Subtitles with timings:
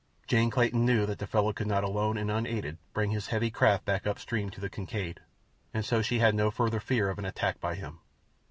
[0.25, 3.85] Jane Clayton knew that the fellow could not alone and unaided bring his heavy craft
[3.85, 5.19] back up stream to the Kincaid,
[5.75, 7.99] and so she had no further fear of an attack by him.